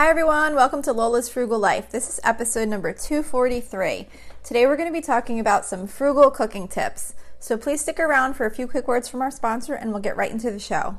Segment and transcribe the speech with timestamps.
[0.00, 0.54] Hi, everyone.
[0.54, 1.90] Welcome to Lola's Frugal Life.
[1.90, 4.06] This is episode number 243.
[4.42, 7.14] Today, we're going to be talking about some frugal cooking tips.
[7.38, 10.16] So, please stick around for a few quick words from our sponsor, and we'll get
[10.16, 10.98] right into the show.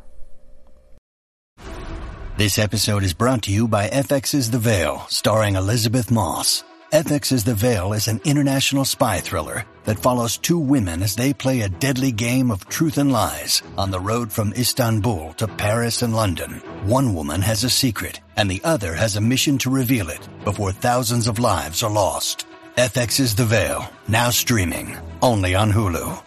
[2.38, 6.63] This episode is brought to you by FX's The Veil, starring Elisabeth Moss.
[6.92, 11.62] FX's The Veil is an international spy thriller that follows two women as they play
[11.62, 16.14] a deadly game of truth and lies on the road from Istanbul to Paris and
[16.14, 16.62] London.
[16.84, 20.74] One woman has a secret, and the other has a mission to reveal it before
[20.74, 22.46] thousands of lives are lost.
[22.75, 26.21] FX is The Veil, now streaming, only on Hulu.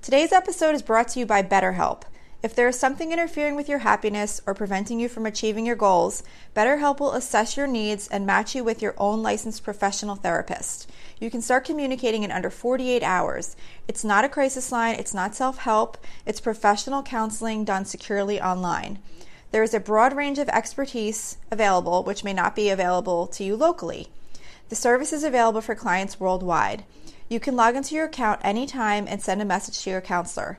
[0.00, 2.04] Today's episode is brought to you by BetterHelp.
[2.42, 6.24] If there is something interfering with your happiness or preventing you from achieving your goals,
[6.56, 10.90] BetterHelp will assess your needs and match you with your own licensed professional therapist.
[11.20, 13.54] You can start communicating in under 48 hours.
[13.86, 15.96] It's not a crisis line, it's not self help,
[16.26, 18.98] it's professional counseling done securely online.
[19.52, 23.54] There is a broad range of expertise available, which may not be available to you
[23.54, 24.08] locally.
[24.68, 26.82] The service is available for clients worldwide.
[27.28, 30.58] You can log into your account anytime and send a message to your counselor.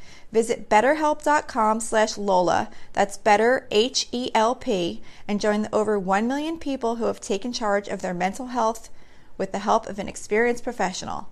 [0.31, 7.05] Visit betterhelp.com slash Lola, that's better H-E-L-P, and join the over 1 million people who
[7.05, 8.89] have taken charge of their mental health
[9.37, 11.27] with the help of an experienced professional.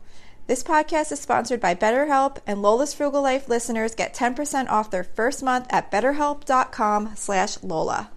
[0.47, 5.03] This podcast is sponsored by BetterHelp, and Lola's Frugal Life listeners get 10% off their
[5.03, 8.11] first month at betterhelp.com slash Lola.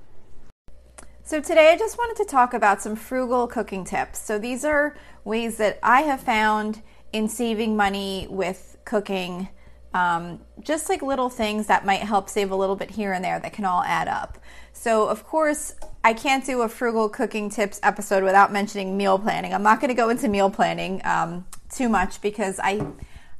[1.22, 4.18] So today I just wanted to talk about some frugal cooking tips.
[4.18, 9.48] So these are ways that I have found in saving money with cooking–
[9.94, 13.38] um, just like little things that might help save a little bit here and there
[13.38, 14.38] that can all add up.
[14.72, 19.52] So, of course, I can't do a frugal cooking tips episode without mentioning meal planning.
[19.52, 22.86] I'm not going to go into meal planning um, too much because I.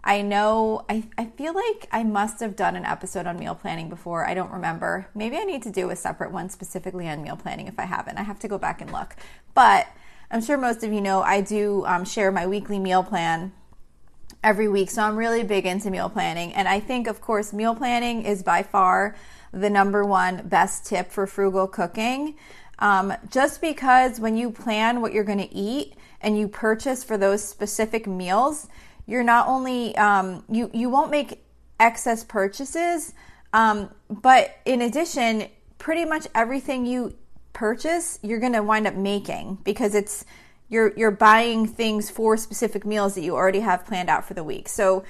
[0.04, 3.88] I know, I, I feel like I must have done an episode on meal planning
[3.88, 4.26] before.
[4.26, 5.06] I don't remember.
[5.14, 8.18] Maybe I need to do a separate one specifically on meal planning if I haven't.
[8.18, 9.14] I have to go back and look.
[9.54, 9.86] But
[10.28, 13.52] I'm sure most of you know I do um, share my weekly meal plan
[14.42, 14.90] every week.
[14.90, 16.52] So I'm really big into meal planning.
[16.52, 19.16] And I think, of course, meal planning is by far
[19.52, 22.36] the number one best tip for frugal cooking.
[22.78, 27.16] Um, just because when you plan what you're going to eat and you purchase for
[27.16, 28.68] those specific meals,
[29.06, 31.44] you're not only um, you you won't make
[31.78, 33.12] excess purchases,
[33.52, 35.48] um, but in addition,
[35.78, 37.14] pretty much everything you
[37.52, 40.24] purchase, you're going to wind up making because it's
[40.72, 44.42] you're you're buying things for specific meals that you already have planned out for the
[44.42, 44.68] week.
[44.68, 45.04] So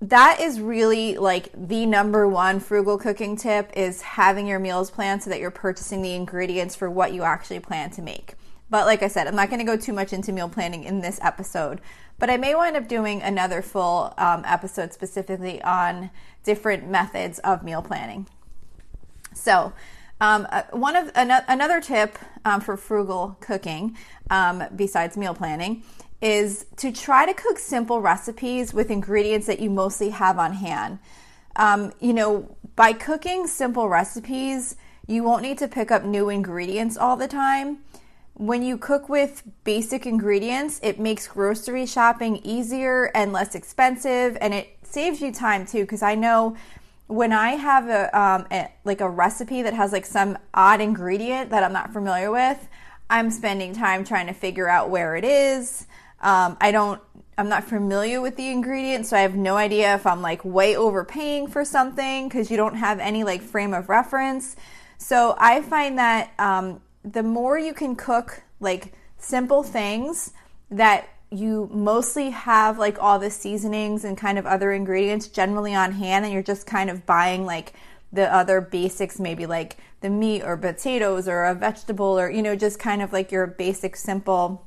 [0.00, 5.22] that is really like the number one frugal cooking tip is having your meals planned
[5.22, 8.34] so that you're purchasing the ingredients for what you actually plan to make.
[8.70, 11.00] But like I said, I'm not going to go too much into meal planning in
[11.00, 11.82] this episode,
[12.18, 16.10] but I may wind up doing another full um, episode specifically on
[16.44, 18.26] different methods of meal planning.
[19.34, 19.74] So,
[20.20, 23.96] um, uh, one of another tip um, for frugal cooking,
[24.30, 25.82] um, besides meal planning,
[26.20, 30.98] is to try to cook simple recipes with ingredients that you mostly have on hand.
[31.56, 34.76] Um, you know, by cooking simple recipes,
[35.06, 37.78] you won't need to pick up new ingredients all the time.
[38.34, 44.54] When you cook with basic ingredients, it makes grocery shopping easier and less expensive, and
[44.54, 45.80] it saves you time too.
[45.80, 46.56] Because I know
[47.10, 51.50] when I have a, um, a, like a recipe that has like some odd ingredient
[51.50, 52.68] that I'm not familiar with,
[53.10, 55.86] I'm spending time trying to figure out where it is.
[56.20, 57.00] Um, I don't.
[57.36, 60.76] I'm not familiar with the ingredient, so I have no idea if I'm like way
[60.76, 64.56] overpaying for something because you don't have any like frame of reference.
[64.98, 70.32] So I find that um, the more you can cook like simple things
[70.70, 75.92] that you mostly have like all the seasonings and kind of other ingredients generally on
[75.92, 77.72] hand and you're just kind of buying like
[78.12, 82.56] the other basics maybe like the meat or potatoes or a vegetable or you know
[82.56, 84.66] just kind of like your basic simple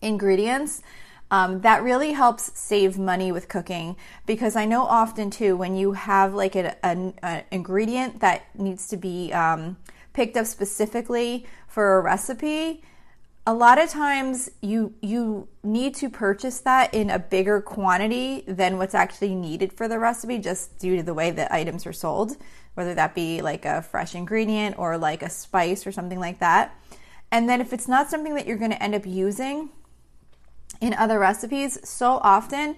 [0.00, 0.82] ingredients.
[1.30, 3.96] Um, that really helps save money with cooking
[4.26, 7.14] because i know often too when you have like an
[7.50, 9.78] ingredient that needs to be um,
[10.12, 12.82] picked up specifically for a recipe
[13.46, 18.78] a lot of times you you need to purchase that in a bigger quantity than
[18.78, 22.36] what's actually needed for the recipe just due to the way that items are sold
[22.74, 26.76] whether that be like a fresh ingredient or like a spice or something like that
[27.32, 29.70] And then if it's not something that you're going to end up using
[30.82, 32.76] in other recipes, so often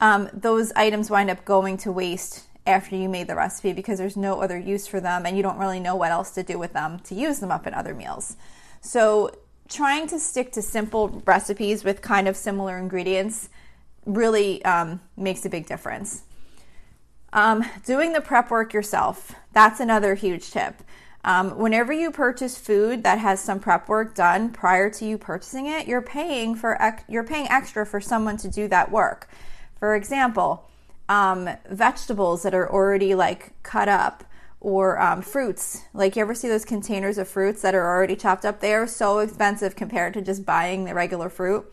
[0.00, 4.16] um, those items wind up going to waste after you made the recipe because there's
[4.16, 6.72] no other use for them and you don't really know what else to do with
[6.72, 8.36] them to use them up in other meals.
[8.80, 9.30] So,
[9.72, 13.48] trying to stick to simple recipes with kind of similar ingredients
[14.06, 16.22] really um, makes a big difference.
[17.32, 20.82] Um, doing the prep work yourself, that's another huge tip.
[21.24, 25.66] Um, whenever you purchase food that has some prep work done prior to you purchasing
[25.66, 26.76] it, you're paying for
[27.08, 29.28] you're paying extra for someone to do that work.
[29.78, 30.68] For example,
[31.08, 34.24] um, vegetables that are already like cut up
[34.62, 35.82] or um, fruits.
[35.92, 38.60] Like you ever see those containers of fruits that are already chopped up?
[38.60, 41.70] They are so expensive compared to just buying the regular fruit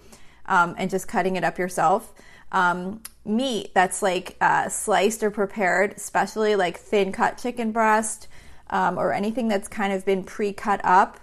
[0.48, 2.12] um, and just cutting it up yourself.
[2.52, 8.28] Um, meat that's like uh, sliced or prepared, especially like thin cut chicken breast
[8.72, 11.20] um, or anything that's kind of been pre cut up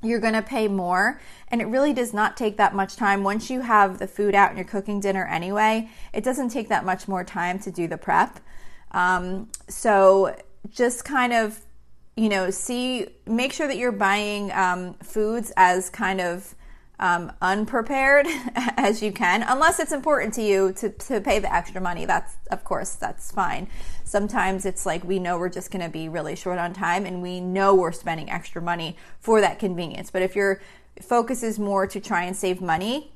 [0.00, 3.62] you're to pay more and it really does not take that much time once you
[3.62, 7.24] have the food out and you're cooking dinner anyway it doesn't take that much more
[7.24, 8.38] time to do the prep
[8.92, 10.36] um, so
[10.70, 11.60] just kind of
[12.16, 16.54] you know see make sure that you're buying um, foods as kind of
[17.00, 18.26] um, unprepared
[18.56, 22.04] as you can, unless it's important to you to, to pay the extra money.
[22.04, 23.68] That's, of course, that's fine.
[24.04, 27.22] Sometimes it's like we know we're just going to be really short on time and
[27.22, 30.10] we know we're spending extra money for that convenience.
[30.10, 30.60] But if your
[31.00, 33.12] focus is more to try and save money,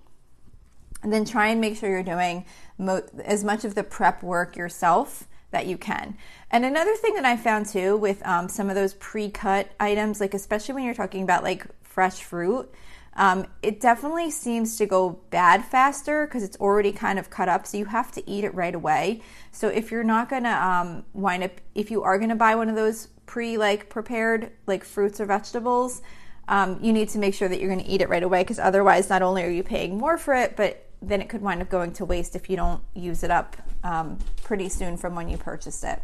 [1.03, 2.45] then try and make sure you're doing
[2.79, 6.16] mo- as much of the prep work yourself that you can.
[6.50, 10.20] And another thing that I found too with um, some of those pre cut items,
[10.20, 12.70] like especially when you're talking about like fresh fruit,
[13.14, 17.66] um, it definitely seems to go bad faster because it's already kind of cut up,
[17.66, 19.20] so you have to eat it right away.
[19.50, 22.75] So if you're not gonna um, wind up, if you are gonna buy one of
[22.75, 26.00] those pre like prepared like fruits or vegetables,
[26.49, 29.10] um, you need to make sure that you're gonna eat it right away because otherwise,
[29.10, 31.93] not only are you paying more for it, but then it could wind up going
[31.94, 35.84] to waste if you don't use it up um, pretty soon from when you purchased
[35.84, 36.00] it.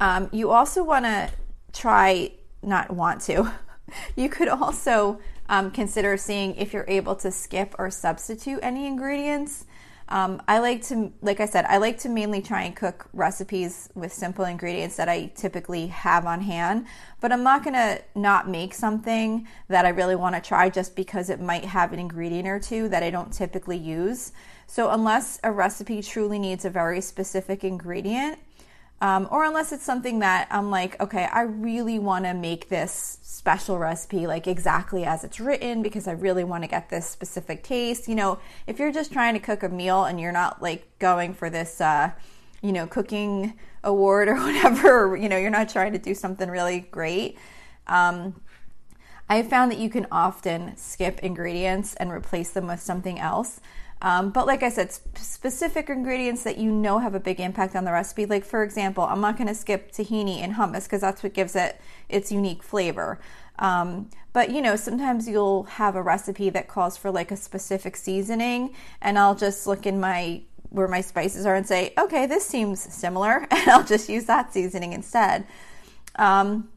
[0.00, 1.30] Um, you also want to
[1.72, 2.32] try,
[2.62, 3.52] not want to.
[4.16, 9.64] you could also um, consider seeing if you're able to skip or substitute any ingredients.
[10.08, 13.88] Um, I like to, like I said, I like to mainly try and cook recipes
[13.94, 16.86] with simple ingredients that I typically have on hand.
[17.20, 21.30] But I'm not gonna not make something that I really want to try just because
[21.30, 24.32] it might have an ingredient or two that I don't typically use.
[24.66, 28.38] So unless a recipe truly needs a very specific ingredient,
[29.00, 33.18] um, or unless it's something that I'm like, okay, I really want to make this
[33.22, 37.62] special recipe like exactly as it's written because I really want to get this specific
[37.62, 38.08] taste.
[38.08, 41.34] You know, if you're just trying to cook a meal and you're not like going
[41.34, 42.12] for this, uh,
[42.62, 46.80] you know, cooking award or whatever, you know, you're not trying to do something really
[46.80, 47.36] great.
[47.86, 48.40] Um,
[49.28, 53.60] I found that you can often skip ingredients and replace them with something else.
[54.04, 57.74] Um, but like I said, sp- specific ingredients that you know have a big impact
[57.74, 58.26] on the recipe.
[58.26, 61.56] Like for example, I'm not going to skip tahini and hummus because that's what gives
[61.56, 61.80] it
[62.10, 63.18] its unique flavor.
[63.58, 67.96] Um, but you know, sometimes you'll have a recipe that calls for like a specific
[67.96, 72.44] seasoning, and I'll just look in my where my spices are and say, okay, this
[72.44, 75.46] seems similar, and I'll just use that seasoning instead.
[76.16, 76.68] Um,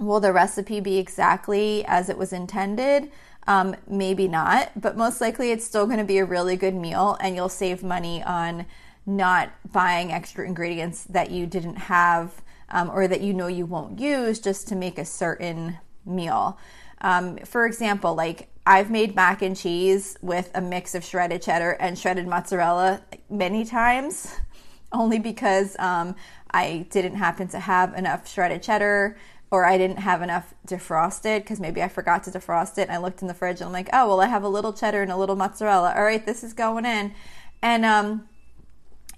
[0.00, 3.12] will the recipe be exactly as it was intended?
[3.48, 7.16] Um, maybe not, but most likely it's still going to be a really good meal
[7.18, 8.66] and you'll save money on
[9.06, 13.98] not buying extra ingredients that you didn't have um, or that you know you won't
[13.98, 16.58] use just to make a certain meal.
[17.00, 21.70] Um, for example, like I've made mac and cheese with a mix of shredded cheddar
[21.80, 23.00] and shredded mozzarella
[23.30, 24.30] many times,
[24.92, 26.14] only because um,
[26.50, 29.16] I didn't happen to have enough shredded cheddar
[29.50, 32.82] or I didn't have enough defrosted because maybe I forgot to defrost it.
[32.82, 34.72] And I looked in the fridge and I'm like, oh, well, I have a little
[34.72, 35.94] cheddar and a little mozzarella.
[35.96, 37.14] All right, this is going in.
[37.62, 38.28] And um,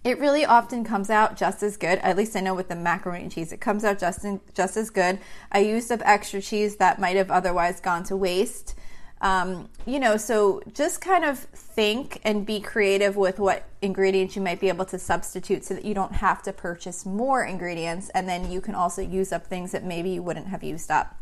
[0.04, 1.99] it really often comes out just as good.
[1.99, 4.76] At least I know with the macaroni and cheese, it comes out just, in, just
[4.76, 5.18] as good.
[5.50, 8.76] I used up extra cheese that might have otherwise gone to waste.
[9.20, 14.40] Um, you know, so just kind of think and be creative with what ingredients you
[14.40, 18.26] might be able to substitute so that you don't have to purchase more ingredients and
[18.26, 21.16] then you can also use up things that maybe you wouldn't have used up.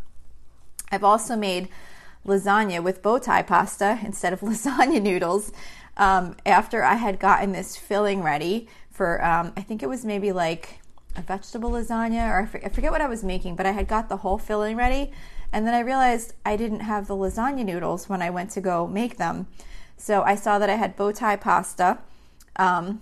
[0.92, 1.68] I've also made
[2.24, 5.50] lasagna with bow tie pasta instead of lasagna noodles
[5.96, 10.32] um, after I had gotten this filling ready for, um, I think it was maybe
[10.32, 10.80] like
[11.16, 14.18] a vegetable lasagna or I forget what I was making, but I had got the
[14.18, 15.12] whole filling ready.
[15.52, 18.86] And then I realized I didn't have the lasagna noodles when I went to go
[18.86, 19.46] make them.
[19.96, 21.98] So I saw that I had bow tie pasta.
[22.56, 23.00] Um,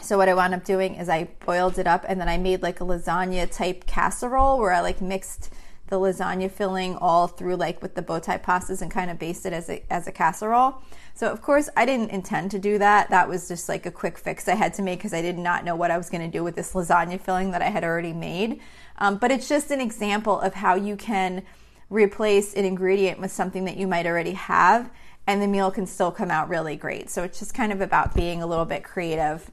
[0.00, 2.62] so what I wound up doing is I boiled it up and then I made
[2.62, 5.50] like a lasagna type casserole where I like mixed
[5.88, 9.46] the lasagna filling all through like with the bow tie pastas and kind of baste
[9.46, 10.82] it as a, as a casserole.
[11.14, 13.10] So of course I didn't intend to do that.
[13.10, 15.64] That was just like a quick fix I had to make because I did not
[15.64, 18.12] know what I was going to do with this lasagna filling that I had already
[18.12, 18.60] made.
[18.98, 21.42] Um, but it's just an example of how you can
[21.90, 24.90] replace an ingredient with something that you might already have
[25.26, 27.10] and the meal can still come out really great.
[27.10, 29.50] So it's just kind of about being a little bit creative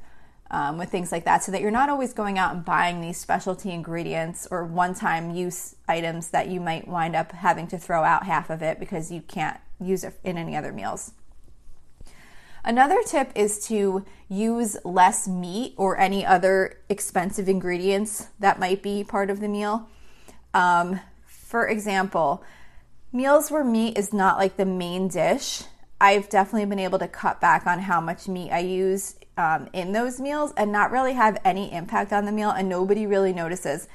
[0.50, 3.18] um, with things like that so that you're not always going out and buying these
[3.18, 8.04] specialty ingredients or one time use items that you might wind up having to throw
[8.04, 11.12] out half of it because you can't use it in any other meals.
[12.64, 19.04] Another tip is to use less meat or any other expensive ingredients that might be
[19.04, 19.90] part of the meal.
[20.54, 21.02] Um,
[21.56, 22.44] for example,
[23.14, 25.64] meals where meat is not like the main dish,
[26.02, 29.94] I've definitely been able to cut back on how much meat I use um, in
[29.94, 33.88] those meals and not really have any impact on the meal, and nobody really notices.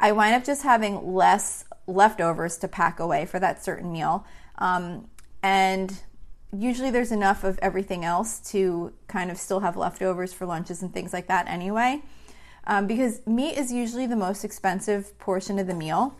[0.00, 4.26] I wind up just having less leftovers to pack away for that certain meal.
[4.58, 5.06] Um,
[5.40, 5.96] and
[6.52, 10.92] usually there's enough of everything else to kind of still have leftovers for lunches and
[10.92, 12.02] things like that anyway.
[12.66, 16.16] Um, because meat is usually the most expensive portion of the meal.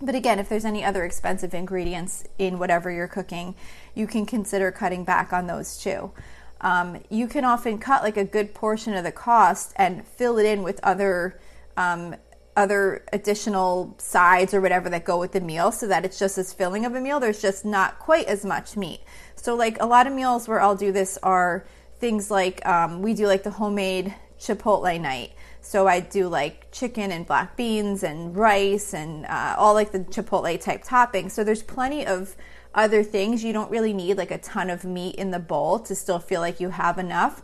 [0.00, 3.56] But again, if there's any other expensive ingredients in whatever you're cooking,
[3.94, 6.12] you can consider cutting back on those too.
[6.60, 10.46] Um, you can often cut like a good portion of the cost and fill it
[10.46, 11.40] in with other
[11.76, 12.16] um,
[12.56, 16.52] other additional sides or whatever that go with the meal so that it's just as
[16.52, 17.20] filling of a meal.
[17.20, 19.00] There's just not quite as much meat.
[19.36, 21.64] So like a lot of meals where I'll do this are
[22.00, 27.12] things like um, we do like the homemade chipotle night so I do like chicken
[27.12, 31.32] and black beans and rice and uh, all like the chipotle type toppings.
[31.32, 32.36] So there's plenty of
[32.74, 33.44] other things.
[33.44, 36.40] You don't really need like a ton of meat in the bowl to still feel
[36.40, 37.42] like you have enough.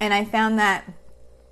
[0.00, 0.90] And I found that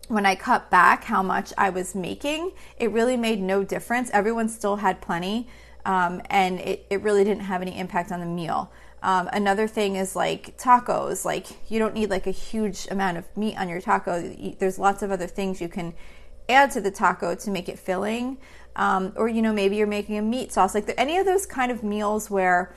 [0.08, 4.08] when I cut back how much I was making, it really made no difference.
[4.12, 5.48] Everyone still had plenty,
[5.84, 8.70] um, and it, it really didn't have any impact on the meal.
[9.03, 11.25] Um, another thing is like tacos.
[11.25, 14.21] Like you don't need like a huge amount of meat on your taco.
[14.59, 15.95] There's lots of other things you can
[16.49, 18.38] add to the taco to make it filling.
[18.75, 20.75] Um, or you know maybe you're making a meat sauce.
[20.75, 22.75] Like any of those kind of meals where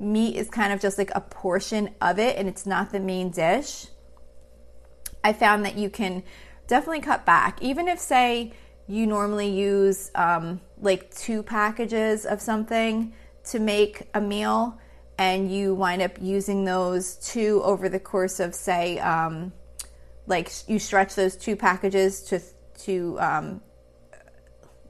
[0.00, 3.30] meat is kind of just like a portion of it and it's not the main
[3.30, 3.86] dish.
[5.24, 6.22] I found that you can
[6.66, 7.60] definitely cut back.
[7.62, 8.52] Even if say
[8.86, 13.12] you normally use um, like two packages of something
[13.44, 14.78] to make a meal
[15.18, 19.52] and you wind up using those two over the course of say um,
[20.26, 22.40] like you stretch those two packages to
[22.84, 23.60] to um,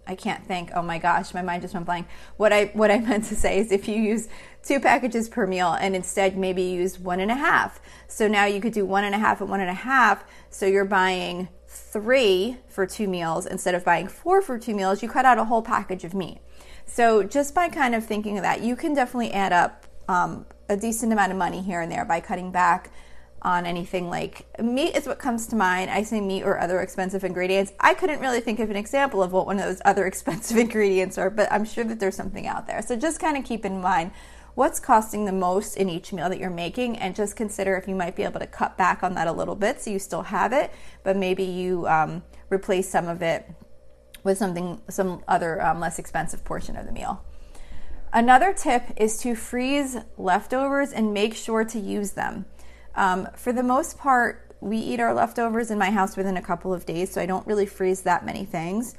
[0.09, 0.71] I can't think.
[0.75, 2.09] Oh my gosh, my mind just went blank.
[2.39, 4.29] What I what I meant to say is if you use
[4.63, 7.81] two packages per meal and instead maybe use one and a half.
[8.09, 10.25] So now you could do one and a half and one and a half.
[10.51, 15.03] So you're buying three for two meals instead of buying four for two meals.
[15.03, 16.39] You cut out a whole package of meat.
[16.87, 20.77] So just by kind of thinking of that, you can definitely add up um, a
[20.77, 22.91] decent amount of money here and there by cutting back
[23.43, 25.91] on anything like meat is what comes to mind.
[25.91, 27.73] I say meat or other expensive ingredients.
[27.79, 31.19] I couldn't really think of an example of what one of those other expensive ingredients
[31.19, 32.83] are, but I'm sure that there's something out there.
[32.83, 34.11] So just kind of keep in mind
[34.55, 37.95] what's costing the most in each meal that you're making and just consider if you
[37.95, 40.53] might be able to cut back on that a little bit so you still have
[40.53, 40.73] it,
[41.05, 43.49] but maybe you um, replace some of it
[44.25, 47.25] with something, some other um, less expensive portion of the meal.
[48.13, 52.47] Another tip is to freeze leftovers and make sure to use them.
[52.95, 56.73] Um, for the most part, we eat our leftovers in my house within a couple
[56.73, 58.95] of days, so I don't really freeze that many things.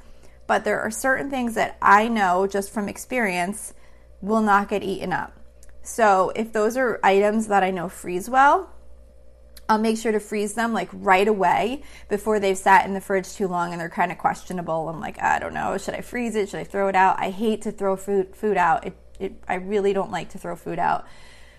[0.46, 3.74] But there are certain things that I know just from experience
[4.20, 5.38] will not get eaten up.
[5.82, 8.70] So if those are items that I know freeze well,
[9.70, 13.32] I'll make sure to freeze them like right away before they've sat in the fridge
[13.34, 14.88] too long and they're kind of questionable.
[14.88, 16.48] I'm like, I don't know, should I freeze it?
[16.48, 17.20] Should I throw it out?
[17.20, 18.84] I hate to throw food food out.
[18.84, 21.06] It, it, I really don't like to throw food out.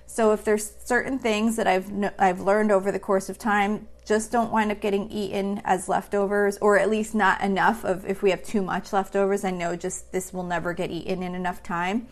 [0.08, 1.89] So if there's certain things that I've
[2.20, 6.58] I've learned over the course of time, just don't wind up getting eaten as leftovers,
[6.58, 8.06] or at least not enough of.
[8.06, 11.34] If we have too much leftovers, I know just this will never get eaten in
[11.34, 12.08] enough time.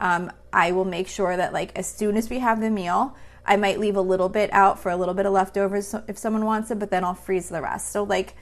[0.00, 3.14] Um, I will make sure that like as soon as we have the meal,
[3.46, 6.44] I might leave a little bit out for a little bit of leftovers if someone
[6.44, 7.92] wants it, but then I'll freeze the rest.
[7.92, 8.34] So, like,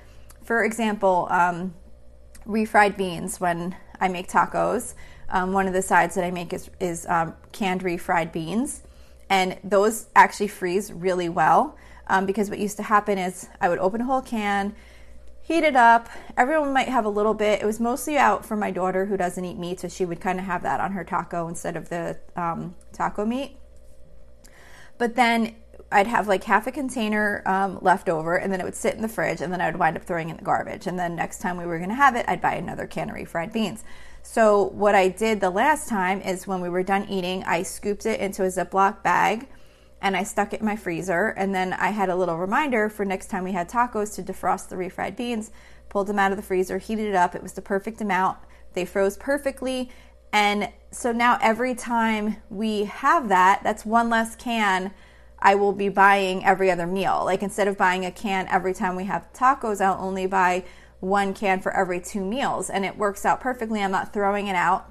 [0.42, 1.74] for example, um,
[2.46, 4.94] refried beans when I make tacos.
[5.28, 8.82] Um, one of the sides that I make is, is um, canned refried beans,
[9.28, 13.78] and those actually freeze really well um, because what used to happen is I would
[13.78, 14.74] open a whole can,
[15.42, 16.08] heat it up.
[16.36, 17.62] Everyone might have a little bit.
[17.62, 20.38] It was mostly out for my daughter who doesn't eat meat, so she would kind
[20.38, 23.56] of have that on her taco instead of the um, taco meat.
[24.98, 25.54] But then
[25.90, 29.02] I'd have like half a container um, left over, and then it would sit in
[29.02, 30.86] the fridge, and then I would wind up throwing in the garbage.
[30.86, 33.16] And then next time we were going to have it, I'd buy another can of
[33.16, 33.84] refried beans.
[34.22, 38.06] So, what I did the last time is when we were done eating, I scooped
[38.06, 39.48] it into a Ziploc bag
[40.00, 41.28] and I stuck it in my freezer.
[41.28, 44.68] And then I had a little reminder for next time we had tacos to defrost
[44.68, 45.50] the refried beans,
[45.88, 47.34] pulled them out of the freezer, heated it up.
[47.34, 48.38] It was the perfect amount.
[48.72, 49.90] They froze perfectly.
[50.34, 54.92] And so now every time we have that, that's one less can
[55.38, 57.22] I will be buying every other meal.
[57.24, 60.64] Like instead of buying a can every time we have tacos, I'll only buy
[60.98, 62.68] one can for every two meals.
[62.68, 63.80] And it works out perfectly.
[63.80, 64.90] I'm not throwing it out.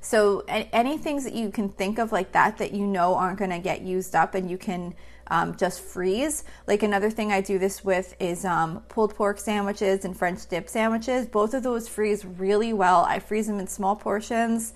[0.00, 3.52] So any things that you can think of like that that you know aren't going
[3.52, 4.94] to get used up and you can
[5.32, 6.44] um, just freeze.
[6.66, 10.68] Like another thing I do this with is um, pulled pork sandwiches and French dip
[10.68, 11.26] sandwiches.
[11.26, 13.00] Both of those freeze really well.
[13.00, 14.74] I freeze them in small portions.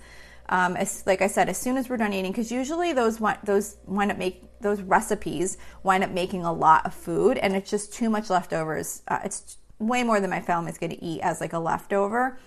[0.49, 3.77] Um, as, like I said, as soon as we're done eating, because usually those those
[3.85, 7.93] wind up make those recipes wind up making a lot of food, and it's just
[7.93, 9.03] too much leftovers.
[9.07, 12.39] Uh, it's way more than my family's going to eat as like a leftover.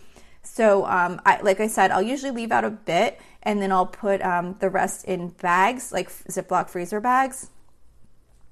[0.42, 3.86] So, um, I, like I said, I'll usually leave out a bit and then I'll
[3.86, 7.50] put um, the rest in bags, like Ziploc freezer bags,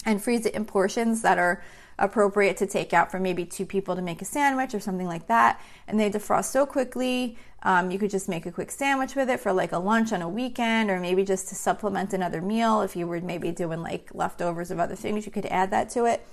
[0.05, 1.63] and freeze it in portions that are
[1.99, 5.27] appropriate to take out for maybe two people to make a sandwich or something like
[5.27, 5.61] that.
[5.89, 7.37] And they defrost so quickly.
[7.65, 10.23] Um, you could just make a quick sandwich with it for like a lunch on
[10.23, 12.83] a weekend, or maybe just to supplement another meal.
[12.83, 16.05] If you were maybe doing like leftovers of other things, you could add that to
[16.05, 16.25] it.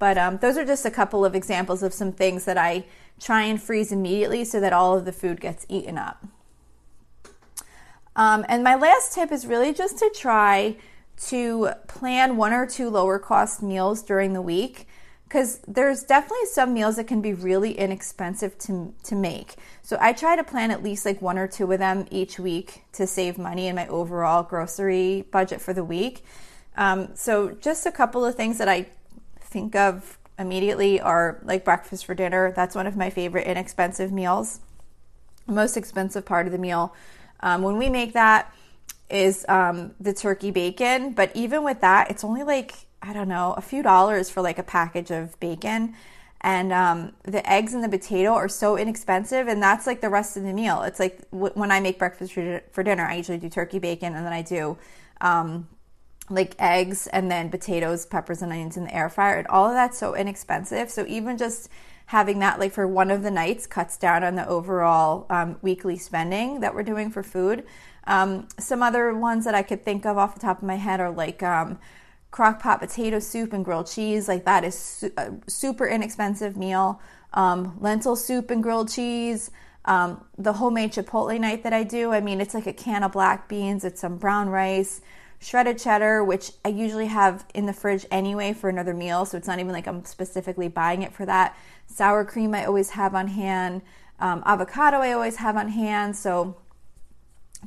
[0.00, 2.84] But um, those are just a couple of examples of some things that I
[3.20, 6.26] try and freeze immediately so that all of the food gets eaten up.
[8.16, 10.76] Um, and my last tip is really just to try
[11.16, 14.86] to plan one or two lower cost meals during the week
[15.24, 19.56] because there's definitely some meals that can be really inexpensive to, to make.
[19.82, 22.84] So I try to plan at least like one or two of them each week
[22.92, 26.24] to save money in my overall grocery budget for the week.
[26.76, 28.86] Um, so just a couple of things that I
[29.40, 32.52] think of immediately are like breakfast for dinner.
[32.54, 34.60] That's one of my favorite inexpensive meals.
[35.48, 36.94] Most expensive part of the meal
[37.40, 38.53] um, when we make that
[39.10, 41.12] is um, the turkey bacon.
[41.12, 44.58] But even with that, it's only like, I don't know, a few dollars for like
[44.58, 45.94] a package of bacon.
[46.40, 50.36] And um, the eggs and the potato are so inexpensive, and that's like the rest
[50.36, 50.82] of the meal.
[50.82, 54.26] It's like w- when I make breakfast for dinner, I usually do turkey bacon, and
[54.26, 54.76] then I do
[55.22, 55.68] um,
[56.28, 59.38] like eggs and then potatoes, peppers, and onions in the air fryer.
[59.38, 60.90] And all of that's so inexpensive.
[60.90, 61.70] So even just
[62.06, 65.96] having that like for one of the nights cuts down on the overall um, weekly
[65.96, 67.64] spending that we're doing for food.
[68.06, 71.00] Um, some other ones that I could think of off the top of my head
[71.00, 71.78] are like um,
[72.30, 74.28] crock pot potato soup and grilled cheese.
[74.28, 77.00] Like that is su- a super inexpensive meal.
[77.32, 79.50] Um, lentil soup and grilled cheese.
[79.86, 83.12] Um, the homemade chipotle night that I do, I mean, it's like a can of
[83.12, 85.02] black beans, it's some brown rice,
[85.40, 89.26] shredded cheddar, which I usually have in the fridge anyway for another meal.
[89.26, 91.56] So it's not even like I'm specifically buying it for that.
[91.86, 93.82] Sour cream I always have on hand.
[94.20, 96.16] Um, avocado I always have on hand.
[96.16, 96.56] So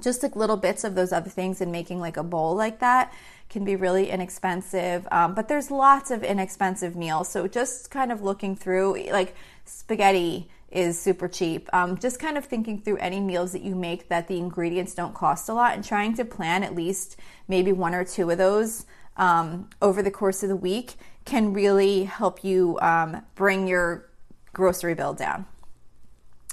[0.02, 3.14] just like little bits of those other things and making like a bowl like that
[3.50, 5.08] can be really inexpensive.
[5.12, 7.30] Um, but there's lots of inexpensive meals.
[7.30, 11.70] So just kind of looking through like spaghetti is super cheap.
[11.74, 15.14] Um, just kind of thinking through any meals that you make that the ingredients don't
[15.14, 18.86] cost a lot and trying to plan at least maybe one or two of those
[19.16, 24.10] um, over the course of the week can really help you um, bring your
[24.54, 25.46] grocery bill down.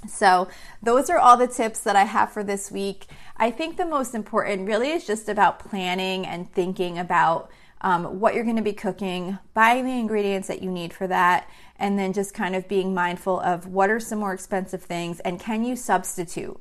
[0.09, 0.49] So,
[0.83, 3.07] those are all the tips that I have for this week.
[3.37, 8.35] I think the most important really is just about planning and thinking about um, what
[8.35, 12.13] you're going to be cooking, buying the ingredients that you need for that, and then
[12.13, 15.77] just kind of being mindful of what are some more expensive things and can you
[15.77, 16.59] substitute?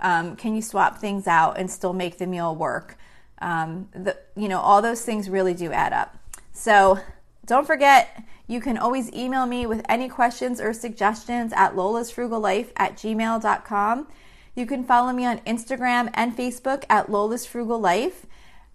[0.00, 2.98] Um, can you swap things out and still make the meal work?
[3.38, 6.18] Um, the, you know, all those things really do add up.
[6.52, 6.98] So
[7.46, 12.96] don't forget, you can always email me with any questions or suggestions at lolasfrugallife at
[12.96, 14.06] gmail.com.
[14.54, 18.26] You can follow me on Instagram and Facebook at Lola's Frugal Life.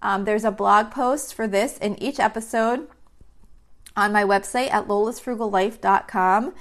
[0.02, 2.88] Um, there's a blog post for this in each episode
[3.96, 6.54] on my website at lolasfrugallife.com.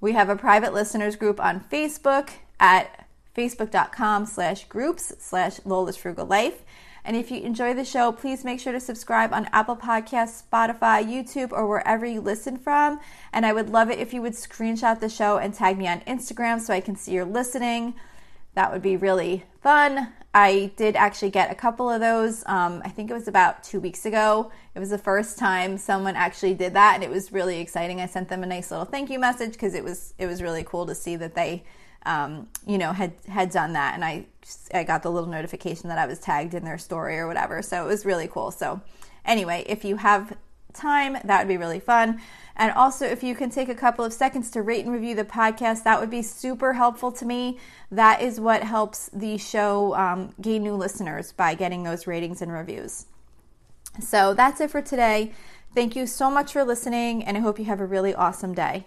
[0.00, 6.26] We have a private listeners group on Facebook at facebook.com slash groups slash Lola's Frugal
[6.26, 6.62] Life.
[7.04, 11.04] And if you enjoy the show, please make sure to subscribe on Apple Podcasts, Spotify,
[11.04, 13.00] YouTube, or wherever you listen from.
[13.32, 16.00] And I would love it if you would screenshot the show and tag me on
[16.00, 17.94] Instagram so I can see you're listening.
[18.54, 20.12] That would be really fun.
[20.32, 22.44] I did actually get a couple of those.
[22.46, 24.52] Um, I think it was about two weeks ago.
[24.74, 28.00] It was the first time someone actually did that, and it was really exciting.
[28.00, 30.62] I sent them a nice little thank you message because it was it was really
[30.62, 31.64] cool to see that they,
[32.06, 34.26] um, you know, had had done that, and I
[34.72, 37.62] I got the little notification that I was tagged in their story or whatever.
[37.62, 38.50] So it was really cool.
[38.50, 38.80] So
[39.24, 40.36] anyway, if you have
[40.72, 42.20] time, that would be really fun.
[42.56, 45.24] And also, if you can take a couple of seconds to rate and review the
[45.24, 47.58] podcast, that would be super helpful to me.
[47.90, 52.52] That is what helps the show um, gain new listeners by getting those ratings and
[52.52, 53.06] reviews.
[53.98, 55.32] So that's it for today.
[55.74, 58.86] Thank you so much for listening, and I hope you have a really awesome day.